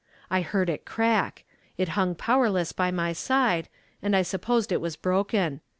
[0.31, 1.43] I heard it crack;
[1.77, 3.69] it hung powerless by my side,
[4.01, 5.61] and I supposed it was broken.